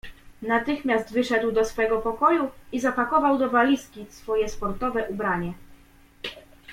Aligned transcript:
"Natychmiast 0.41 1.11
wyszedł 1.11 1.51
do 1.51 1.65
swego 1.65 2.01
pokoju 2.01 2.49
i 2.71 2.79
zapakował 2.79 3.37
do 3.37 3.49
walizki 3.49 4.05
swoje 4.09 4.49
sportowe 4.49 5.07
ubranie." 5.09 5.53